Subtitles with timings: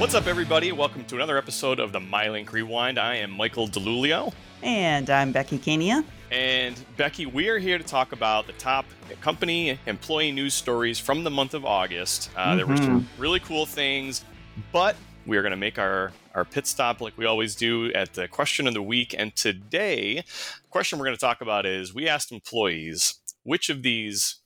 [0.00, 0.72] What's up, everybody?
[0.72, 2.98] Welcome to another episode of the MyLink Rewind.
[2.98, 4.32] I am Michael DeLulio.
[4.62, 6.02] And I'm Becky Kania.
[6.30, 8.86] And Becky, we are here to talk about the top
[9.20, 12.30] company employee news stories from the month of August.
[12.34, 12.56] Uh, mm-hmm.
[12.56, 13.20] There were some mm-hmm.
[13.20, 14.24] really cool things,
[14.72, 14.96] but
[15.26, 18.26] we are going to make our, our pit stop like we always do at the
[18.26, 19.14] question of the week.
[19.16, 23.82] And today, the question we're going to talk about is we asked employees which of
[23.82, 24.39] these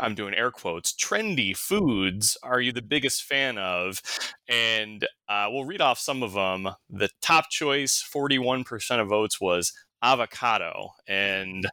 [0.00, 4.02] I'm doing air quotes, trendy foods are you the biggest fan of?
[4.48, 6.68] And uh, we'll read off some of them.
[6.88, 9.72] The top choice, 41% of votes, was
[10.02, 10.90] avocado.
[11.08, 11.66] And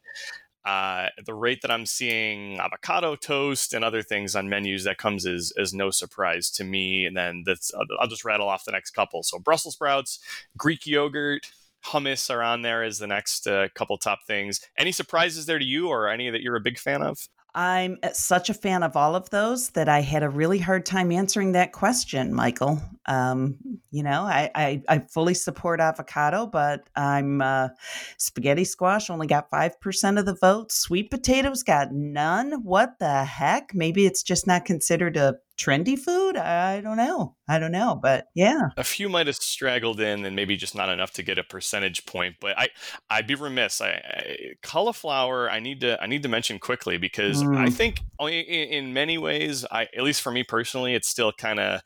[0.65, 5.25] uh, the rate that I'm seeing avocado toast and other things on menus that comes
[5.25, 7.05] as, as no surprise to me.
[7.05, 9.23] And then that's, I'll just rattle off the next couple.
[9.23, 10.19] So Brussels sprouts,
[10.57, 11.49] Greek yogurt,
[11.85, 14.59] hummus are on there as the next uh, couple top things.
[14.77, 17.29] Any surprises there to you or any that you're a big fan of?
[17.55, 20.85] I'm uh, such a fan of all of those that I had a really hard
[20.85, 22.81] time answering that question, Michael.
[23.05, 23.57] Um,
[23.89, 27.69] you know, I, I, I, fully support avocado, but I'm uh,
[28.17, 30.71] spaghetti squash only got 5% of the vote.
[30.71, 32.63] Sweet potatoes got none.
[32.63, 33.73] What the heck?
[33.73, 36.37] Maybe it's just not considered a trendy food?
[36.37, 37.35] I don't know.
[37.49, 38.69] I don't know, but yeah.
[38.77, 42.05] A few might have straggled in and maybe just not enough to get a percentage
[42.05, 42.69] point, but I
[43.09, 43.81] I'd be remiss.
[43.81, 47.57] I, I cauliflower I need to I need to mention quickly because mm.
[47.57, 51.59] I think in, in many ways I at least for me personally it's still kind
[51.59, 51.81] of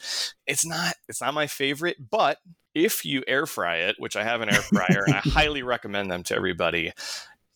[0.46, 2.38] it's not it's not my favorite, but
[2.74, 6.10] if you air fry it, which I have an air fryer and I highly recommend
[6.10, 6.94] them to everybody,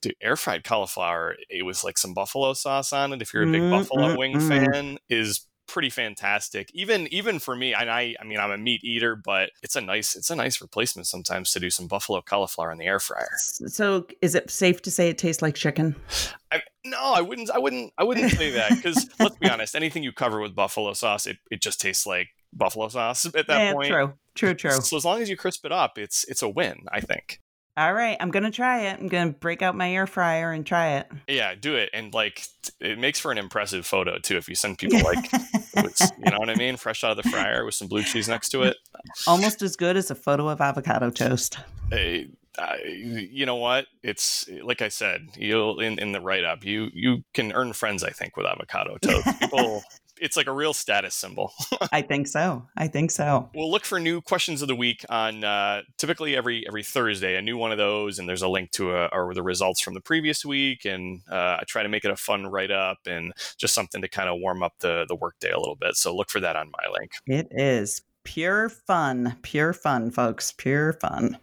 [0.01, 3.21] dude, air fried cauliflower, it was like some buffalo sauce on it.
[3.21, 4.47] If you're a big mm, buffalo mm, wing mm.
[4.47, 6.71] fan, is pretty fantastic.
[6.73, 9.81] Even even for me, and I I mean I'm a meat eater, but it's a
[9.81, 13.29] nice it's a nice replacement sometimes to do some buffalo cauliflower in the air fryer.
[13.37, 15.95] So is it safe to say it tastes like chicken?
[16.51, 17.49] I, no, I wouldn't.
[17.49, 17.93] I wouldn't.
[17.97, 19.75] I wouldn't say that because let's be honest.
[19.75, 23.49] Anything you cover with buffalo sauce, it, it just tastes like buffalo sauce at that
[23.49, 23.89] yeah, point.
[23.89, 24.71] True, true, true.
[24.71, 26.85] So as long as you crisp it up, it's it's a win.
[26.91, 27.41] I think.
[27.77, 28.99] All right, I'm gonna try it.
[28.99, 31.11] I'm gonna break out my air fryer and try it.
[31.27, 32.47] Yeah, do it, and like
[32.79, 34.37] it makes for an impressive photo too.
[34.37, 37.65] If you send people like, you know what I mean, fresh out of the fryer
[37.65, 38.77] with some blue cheese next to it,
[39.27, 41.57] almost as good as a photo of avocado toast.
[41.91, 43.87] Hey, uh, you know what?
[44.03, 48.03] It's like I said, you'll in, in the write up, you you can earn friends.
[48.03, 49.83] I think with avocado toast, people
[50.19, 51.51] it's like a real status symbol.
[51.91, 52.65] I think so.
[52.77, 53.49] I think so.
[53.53, 57.41] We'll look for new questions of the week on uh, typically every every Thursday, a
[57.41, 60.01] new one of those, and there's a link to a, or the results from the
[60.01, 63.73] previous week, and uh, I try to make it a fun write up and just
[63.73, 65.95] something to kind of warm up the the workday a little bit.
[65.95, 67.09] So look for that on MyLink.
[67.27, 71.37] It is pure fun, pure fun, folks, pure fun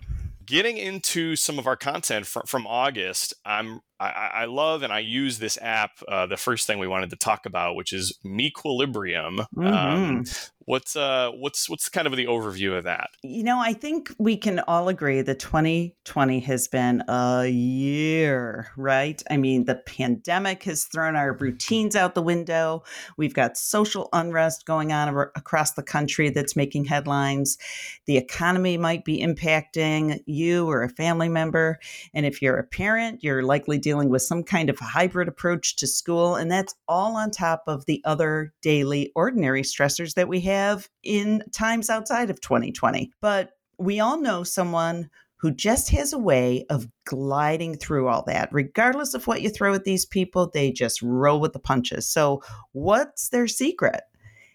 [0.47, 4.98] getting into some of our content from, from August, I'm I, I, love and I
[4.98, 5.92] use this app.
[6.08, 9.64] Uh, the first thing we wanted to talk about, which is Mequilibrium, um, mm-hmm.
[9.64, 10.25] um,
[10.67, 13.11] What's uh what's what's kind of the overview of that?
[13.23, 19.21] You know, I think we can all agree that 2020 has been a year, right?
[19.31, 22.84] I mean, the pandemic has thrown our routines out the window.
[23.17, 27.59] We've got social unrest going on across the country that's making headlines.
[28.06, 31.81] The economy might be impacting you or a family member,
[32.15, 35.87] and if you're a parent, you're likely dealing with some kind of hybrid approach to
[35.87, 40.52] school, and that's all on top of the other daily ordinary stressors that we have
[40.53, 43.13] have in times outside of 2020.
[43.21, 48.49] But we all know someone who just has a way of gliding through all that.
[48.53, 52.07] Regardless of what you throw at these people, they just roll with the punches.
[52.07, 54.03] So, what's their secret?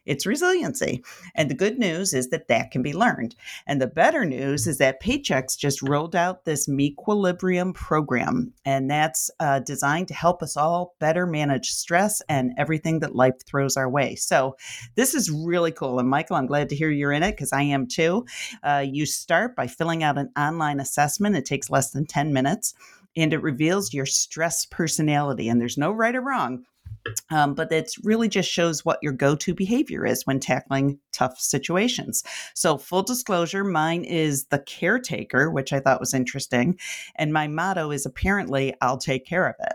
[0.07, 1.03] It's resiliency.
[1.35, 3.35] And the good news is that that can be learned.
[3.67, 9.29] And the better news is that Paychex just rolled out this Mequilibrium program, and that's
[9.39, 13.89] uh, designed to help us all better manage stress and everything that life throws our
[13.89, 14.15] way.
[14.15, 14.55] So
[14.95, 15.99] this is really cool.
[15.99, 18.25] And Michael, I'm glad to hear you're in it because I am too.
[18.63, 21.35] Uh, you start by filling out an online assessment.
[21.35, 22.73] It takes less than 10 minutes
[23.15, 25.49] and it reveals your stress personality.
[25.49, 26.63] And there's no right or wrong.
[27.29, 31.39] Um, but it really just shows what your go to behavior is when tackling tough
[31.39, 32.23] situations.
[32.53, 36.79] So, full disclosure, mine is the caretaker, which I thought was interesting.
[37.15, 39.73] And my motto is apparently, I'll take care of it.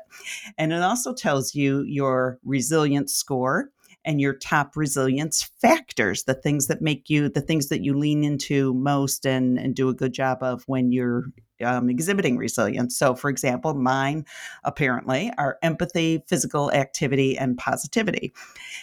[0.59, 3.71] And it also tells you your resilience score
[4.05, 8.25] and your top resilience factors, the things that make you, the things that you lean
[8.25, 11.25] into most and, and do a good job of when you're
[11.65, 12.99] um, exhibiting resilience.
[12.99, 14.25] So, for example, mine
[14.65, 18.33] apparently are empathy, physical activity, and positivity.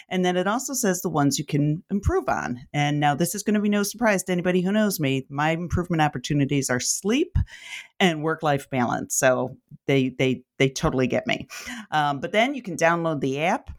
[0.08, 2.60] And then it also says the ones you can improve on.
[2.72, 5.26] And now, this is going to be no surprise to anybody who knows me.
[5.28, 7.36] My improvement opportunities are sleep
[7.98, 9.16] and work life balance.
[9.16, 9.56] So,
[9.86, 11.48] they, they, they totally get me.
[11.90, 13.70] Um, but then you can download the app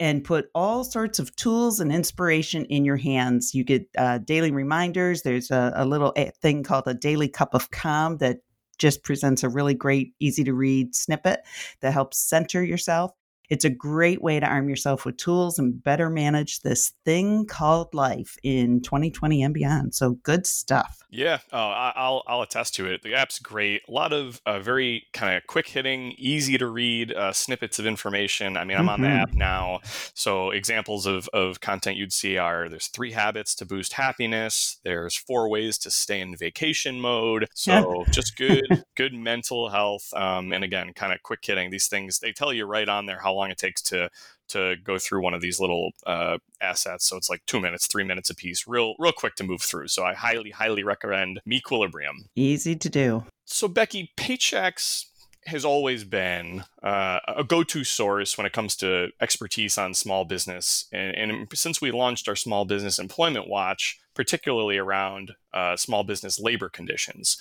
[0.00, 3.54] and put all sorts of tools and inspiration in your hands.
[3.54, 5.22] You get uh, daily reminders.
[5.22, 8.38] There's a, a little eh, thing called a daily cup of calm that
[8.78, 11.40] just presents a really great, easy to read snippet
[11.80, 13.12] that helps center yourself.
[13.48, 17.94] It's a great way to arm yourself with tools and better manage this thing called
[17.94, 19.94] life in 2020 and beyond.
[19.94, 20.98] So good stuff.
[21.10, 23.02] Yeah, uh, I'll I'll attest to it.
[23.02, 23.82] The app's great.
[23.88, 27.86] A lot of uh, very kind of quick hitting, easy to read uh, snippets of
[27.86, 28.58] information.
[28.58, 28.90] I mean, I'm mm-hmm.
[28.90, 29.38] on the app mm-hmm.
[29.38, 29.80] now,
[30.14, 34.80] so examples of of content you'd see are there's three habits to boost happiness.
[34.84, 37.48] There's four ways to stay in vacation mode.
[37.54, 40.12] So just good good mental health.
[40.14, 41.70] Um, and again, kind of quick hitting.
[41.70, 44.10] These things they tell you right on there how long it takes to
[44.48, 47.04] to go through one of these little uh, assets.
[47.04, 49.88] So it's like two minutes, three minutes a piece, real real quick to move through.
[49.88, 52.28] So I highly highly recommend Mequilibrium.
[52.34, 53.24] Easy to do.
[53.44, 55.06] So Becky, Paychex
[55.46, 60.86] has always been uh, a go-to source when it comes to expertise on small business,
[60.92, 66.38] and, and, since we launched our small business employment watch, particularly around uh, small business
[66.38, 67.38] labor conditions.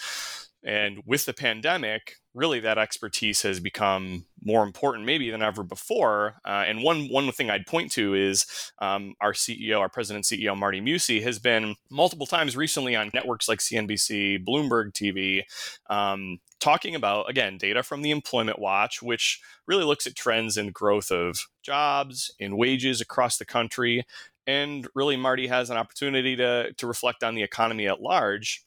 [0.64, 6.36] And with the pandemic, really that expertise has become more important maybe than ever before.
[6.46, 8.46] Uh, and one one thing I'd point to is
[8.80, 13.50] um, our CEO, our president CEO Marty Mucci, has been multiple times recently on networks
[13.50, 15.42] like CNBC, Bloomberg TV,
[15.90, 20.72] um, talking about again data from the Employment Watch, which really looks at trends in
[20.72, 24.06] growth of jobs, in wages across the country.
[24.46, 28.64] And really, Marty has an opportunity to, to reflect on the economy at large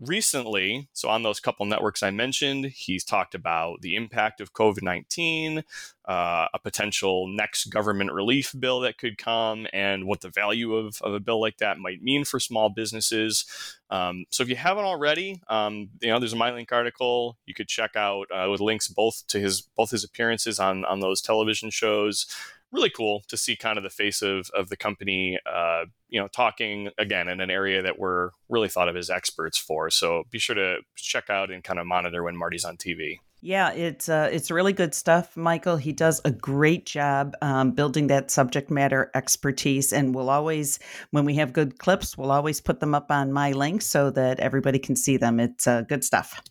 [0.00, 4.82] recently, so on those couple networks I mentioned, he's talked about the impact of COVID
[4.82, 5.62] 19,
[6.06, 11.00] uh, a potential next government relief bill that could come, and what the value of,
[11.02, 13.44] of a bill like that might mean for small businesses.
[13.90, 17.68] Um, so if you haven't already, um, you know, there's a MyLink article you could
[17.68, 21.70] check out uh, with links both to his both his appearances on on those television
[21.70, 22.26] shows
[22.72, 26.28] really cool to see kind of the face of, of the company, uh, you know,
[26.28, 29.90] talking again in an area that we're really thought of as experts for.
[29.90, 33.18] So be sure to check out and kind of monitor when Marty's on TV.
[33.42, 35.78] Yeah, it's uh, it's really good stuff, Michael.
[35.78, 40.78] He does a great job um, building that subject matter expertise, and we'll always,
[41.10, 44.78] when we have good clips, we'll always put them up on MyLink so that everybody
[44.78, 45.40] can see them.
[45.40, 46.42] It's uh, good stuff.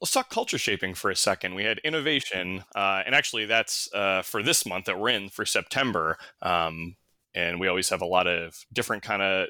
[0.00, 1.54] Let's talk culture shaping for a second.
[1.54, 5.44] We had innovation, uh, and actually, that's uh, for this month that we're in for
[5.44, 6.18] September.
[6.40, 6.96] Um,
[7.38, 9.48] and we always have a lot of different kind of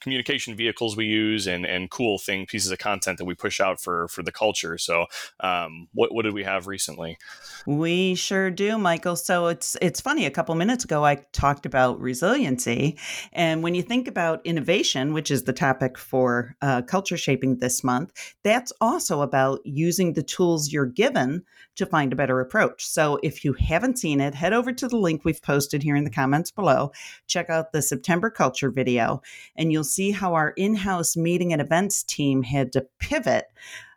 [0.00, 3.80] communication vehicles we use and, and cool thing pieces of content that we push out
[3.80, 4.78] for for the culture.
[4.78, 5.04] So
[5.40, 7.18] um, what, what did we have recently?
[7.66, 9.16] We sure do michael.
[9.16, 12.98] So it's it's funny a couple minutes ago i talked about resiliency.
[13.32, 17.84] And when you think about innovation which is the topic for uh, culture shaping this
[17.84, 21.44] month that's also about using the tools you're given
[21.76, 22.86] to find a better approach.
[22.86, 26.04] So if you haven't seen it head over to the link we've posted here in
[26.04, 26.92] the comments below
[27.26, 29.22] check out the September Culture video,
[29.56, 33.46] and you'll see how our in house meeting and events team had to pivot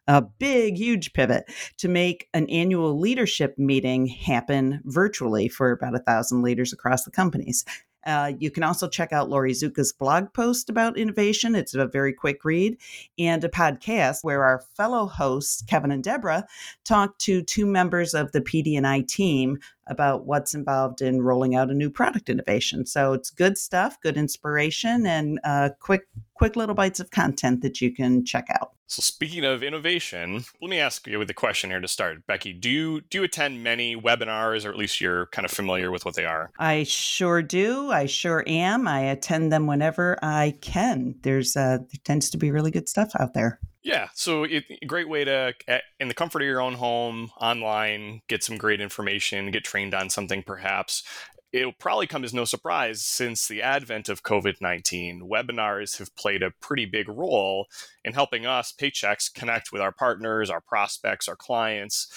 [0.08, 1.46] a big, huge pivot
[1.78, 7.12] to make an annual leadership meeting happen virtually for about a thousand leaders across the
[7.12, 7.64] companies.
[8.06, 11.56] Uh, you can also check out Lori Zuka's blog post about innovation.
[11.56, 12.78] It's a very quick read,
[13.18, 16.46] and a podcast where our fellow hosts, Kevin and Deborah,
[16.84, 19.58] talk to two members of the PD&I team
[19.88, 22.86] about what's involved in rolling out a new product innovation.
[22.86, 27.82] So it's good stuff, good inspiration, and uh, quick, quick little bites of content that
[27.82, 28.72] you can check out.
[28.88, 32.28] So speaking of innovation, let me ask you with a question here to start.
[32.28, 35.90] Becky, do you do you attend many webinars or at least you're kind of familiar
[35.90, 36.52] with what they are?
[36.60, 37.92] I sure do.
[37.92, 38.88] I sure am.
[38.88, 41.16] I attend them whenever I can.
[41.24, 43.60] There's uh there tends to be really good stuff out there.
[43.84, 45.54] Yeah, so it, great way to,
[46.00, 50.10] in the comfort of your own home, online, get some great information, get trained on
[50.10, 51.04] something perhaps.
[51.52, 56.42] It'll probably come as no surprise since the advent of COVID 19, webinars have played
[56.42, 57.68] a pretty big role
[58.06, 62.08] in helping us, Paychex, connect with our partners, our prospects, our clients.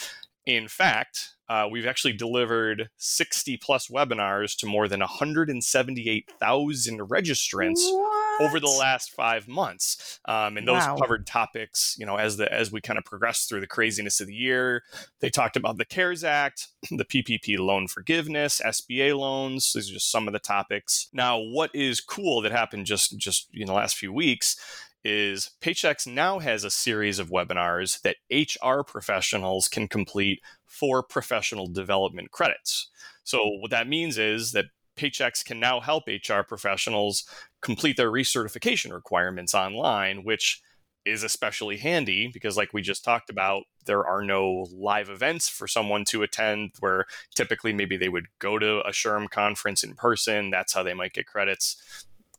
[0.46, 8.42] In fact, uh, we've actually delivered 60 plus webinars to more than 178,000 registrants what?
[8.42, 10.18] over the last five months.
[10.26, 10.96] Um, and those wow.
[10.96, 14.26] covered topics, you know, as the as we kind of progressed through the craziness of
[14.26, 14.82] the year.
[15.20, 19.72] They talked about the CARES Act, the PPP loan forgiveness, SBA loans.
[19.72, 21.08] These are just some of the topics.
[21.12, 24.56] Now, what is cool that happened just just in the last few weeks
[25.06, 31.68] is Paychex now has a series of webinars that HR professionals can complete for professional
[31.68, 32.90] development credits.
[33.22, 37.24] So, what that means is that Paychex can now help HR professionals
[37.62, 40.60] complete their recertification requirements online, which
[41.04, 45.68] is especially handy because, like we just talked about, there are no live events for
[45.68, 50.50] someone to attend where typically maybe they would go to a SHRM conference in person.
[50.50, 51.76] That's how they might get credits.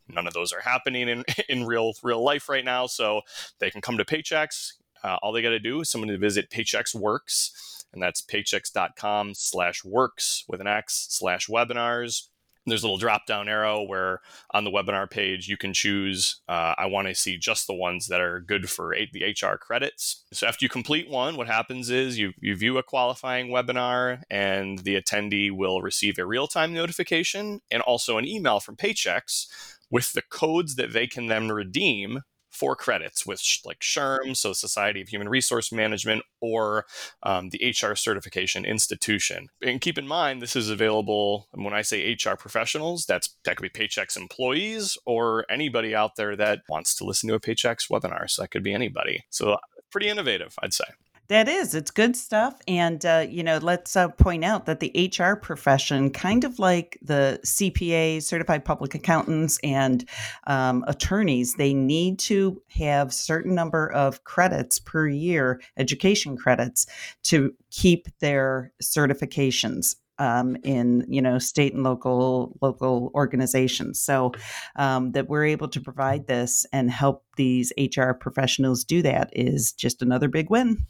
[0.09, 2.87] None of those are happening in, in real real life right now.
[2.87, 3.21] So
[3.59, 4.73] they can come to Paychex.
[5.03, 9.33] Uh, all they got to do is someone to visit Paychex Works, and that's paychex.com
[9.35, 12.29] slash works with an X slash webinars
[12.67, 14.19] there's a little drop down arrow where
[14.51, 18.07] on the webinar page you can choose uh, i want to see just the ones
[18.07, 22.19] that are good for the hr credits so after you complete one what happens is
[22.19, 27.81] you, you view a qualifying webinar and the attendee will receive a real-time notification and
[27.83, 29.47] also an email from paychex
[29.89, 32.21] with the codes that they can then redeem
[32.57, 36.85] for credits with sh- like SHRM, so Society of Human Resource Management, or
[37.23, 39.49] um, the HR Certification Institution.
[39.61, 41.47] And keep in mind, this is available.
[41.51, 46.35] When I say HR professionals, that's that could be Paychex employees or anybody out there
[46.35, 48.29] that wants to listen to a Paychex webinar.
[48.29, 49.25] So that could be anybody.
[49.29, 49.57] So
[49.91, 50.85] pretty innovative, I'd say.
[51.29, 52.57] That is, it's good stuff.
[52.69, 56.97] And, uh, you know, let's uh, point out that the HR profession, kind of like
[57.01, 60.07] the CPA, certified public accountants, and
[60.45, 66.85] um, attorneys, they need to have certain number of credits per year, education credits,
[67.23, 74.31] to keep their certifications um, in you know state and local local organizations so
[74.75, 79.71] um, that we're able to provide this and help these hr professionals do that is
[79.73, 80.87] just another big win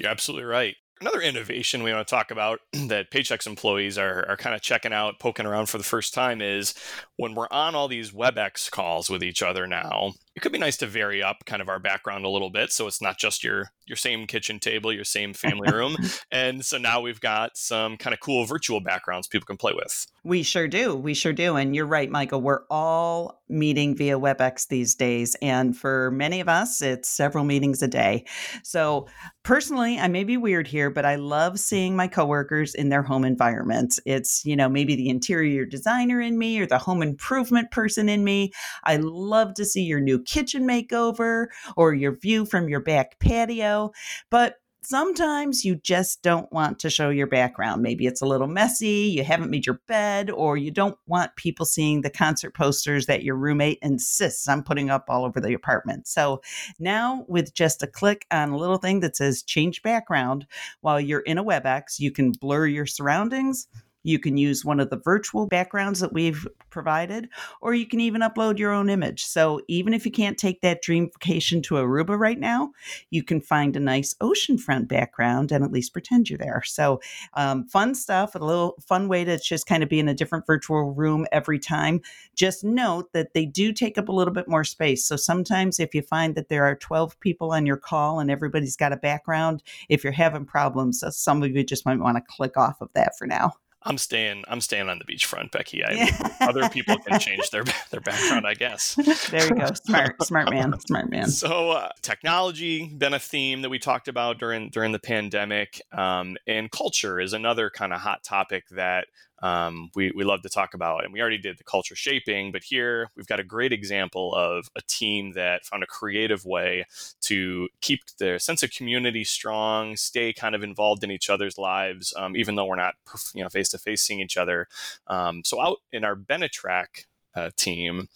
[0.00, 0.76] you're absolutely right.
[1.00, 4.92] Another innovation we want to talk about that Paychex employees are, are kind of checking
[4.92, 6.74] out, poking around for the first time is
[7.16, 10.78] when we're on all these WebEx calls with each other now, it could be nice
[10.78, 13.72] to vary up kind of our background a little bit so it's not just your
[13.86, 15.94] your same kitchen table your same family room
[16.32, 20.06] and so now we've got some kind of cool virtual backgrounds people can play with.
[20.24, 24.68] We sure do we sure do and you're right michael we're all meeting via webex
[24.68, 28.24] these days and for many of us it's several meetings a day.
[28.62, 29.08] So
[29.42, 33.26] personally i may be weird here but i love seeing my coworkers in their home
[33.26, 34.00] environments.
[34.06, 38.24] It's you know maybe the interior designer in me or the home improvement person in
[38.24, 38.52] me.
[38.84, 41.46] I love to see your new kitchen makeover
[41.76, 43.90] or your view from your back patio.
[44.30, 47.82] But sometimes you just don't want to show your background.
[47.82, 51.66] Maybe it's a little messy, you haven't made your bed, or you don't want people
[51.66, 56.06] seeing the concert posters that your roommate insists on putting up all over the apartment.
[56.06, 56.40] So
[56.78, 60.46] now, with just a click on a little thing that says change background
[60.80, 63.66] while you're in a WebEx, you can blur your surroundings
[64.02, 67.28] you can use one of the virtual backgrounds that we've provided,
[67.60, 69.24] or you can even upload your own image.
[69.24, 72.72] So even if you can't take that dream vacation to Aruba right now,
[73.10, 76.62] you can find a nice oceanfront background and at least pretend you're there.
[76.64, 77.00] So
[77.34, 80.46] um, fun stuff, a little fun way to just kind of be in a different
[80.46, 82.00] virtual room every time.
[82.34, 85.04] Just note that they do take up a little bit more space.
[85.06, 88.76] So sometimes if you find that there are 12 people on your call and everybody's
[88.76, 92.22] got a background, if you're having problems, uh, some of you just might want to
[92.22, 93.54] click off of that for now.
[93.82, 94.44] I'm staying.
[94.46, 95.82] I'm staying on the beachfront, Becky.
[95.84, 96.36] I, yeah.
[96.40, 98.94] other people can change their their background, I guess.
[99.30, 99.68] there you go.
[99.84, 101.28] Smart, smart man, smart man.
[101.30, 106.36] So, uh, technology been a theme that we talked about during during the pandemic, um,
[106.46, 109.06] and culture is another kind of hot topic that
[109.42, 111.04] um, we, we love to talk about.
[111.04, 114.68] And we already did the culture shaping, but here we've got a great example of
[114.76, 116.84] a team that found a creative way
[117.22, 122.12] to keep their sense of community strong, stay kind of involved in each other's lives,
[122.16, 122.94] um, even though we're not
[123.34, 124.66] you know face to face seeing each other.
[125.06, 128.08] Um, so out in our Benetrac uh, team,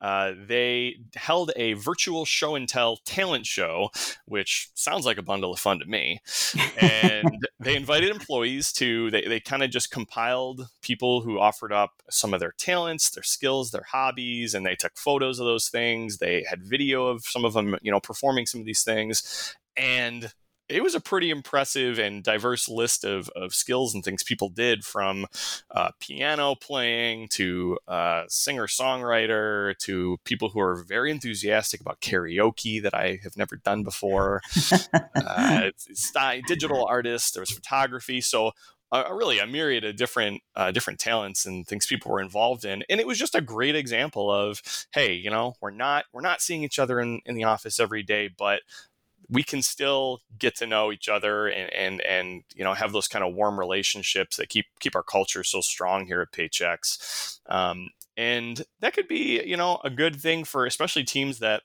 [0.00, 3.90] uh, they held a virtual show and tell talent show,
[4.24, 6.20] which sounds like a bundle of fun to me.
[6.80, 12.02] And they invited employees to, they, they kind of just compiled people who offered up
[12.08, 16.18] some of their talents, their skills, their hobbies, and they took photos of those things.
[16.18, 19.54] They had video of some of them, you know, performing some of these things.
[19.76, 20.32] And
[20.70, 24.84] it was a pretty impressive and diverse list of, of skills and things people did
[24.84, 25.26] from
[25.72, 32.82] uh, piano playing to uh, singer songwriter to people who are very enthusiastic about karaoke
[32.82, 34.40] that I have never done before.
[35.14, 35.70] uh,
[36.46, 38.20] digital artists, there was photography.
[38.20, 38.52] So
[38.92, 42.82] uh, really a myriad of different uh, different talents and things people were involved in
[42.90, 44.60] and it was just a great example of
[44.92, 48.02] hey you know we're not we're not seeing each other in, in the office every
[48.02, 48.62] day but
[49.30, 53.08] we can still get to know each other and and and you know have those
[53.08, 57.38] kind of warm relationships that keep keep our culture so strong here at Paychex.
[57.48, 61.62] Um, and that could be you know a good thing for especially teams that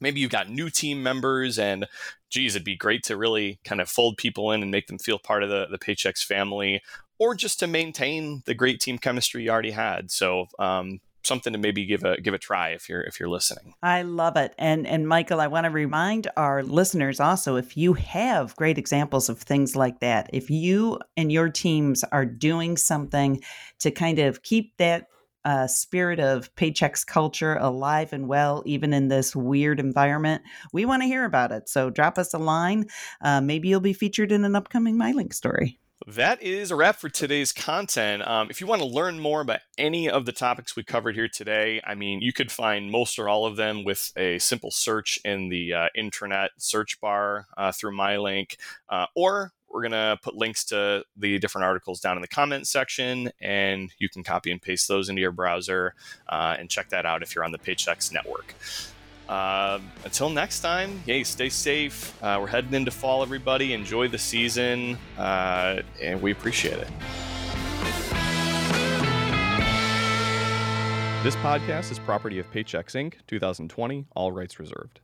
[0.00, 1.86] maybe you've got new team members and
[2.30, 5.18] geez it'd be great to really kind of fold people in and make them feel
[5.18, 6.80] part of the, the Paychex family
[7.18, 11.58] or just to maintain the great team chemistry you already had so um, something to
[11.58, 13.74] maybe give a give a try if you're if you're listening.
[13.82, 14.54] I love it.
[14.58, 19.28] And and Michael, I want to remind our listeners also if you have great examples
[19.28, 23.42] of things like that, if you and your teams are doing something
[23.80, 25.06] to kind of keep that
[25.44, 31.02] uh, spirit of Paychex culture alive and well, even in this weird environment, we want
[31.02, 31.68] to hear about it.
[31.68, 32.86] So drop us a line.
[33.22, 35.79] Uh, maybe you'll be featured in an upcoming MyLink story.
[36.06, 38.26] That is a wrap for today's content.
[38.26, 41.28] Um, if you want to learn more about any of the topics we covered here
[41.28, 45.18] today, I mean, you could find most or all of them with a simple search
[45.26, 48.56] in the uh, intranet search bar uh, through MyLink,
[48.88, 52.66] uh, or we're going to put links to the different articles down in the comment
[52.66, 55.94] section, and you can copy and paste those into your browser
[56.30, 58.54] uh, and check that out if you're on the Paychex network.
[59.30, 62.20] Uh, until next time, yay, stay safe.
[62.20, 63.72] Uh, we're heading into fall, everybody.
[63.72, 66.88] Enjoy the season, uh, and we appreciate it.
[71.22, 74.98] This podcast is property of Paychex Inc., 2020, all rights reserved.